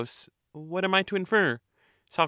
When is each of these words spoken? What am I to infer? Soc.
What 0.53 0.83
am 0.83 0.95
I 0.95 1.03
to 1.03 1.15
infer? 1.15 1.59
Soc. 2.09 2.19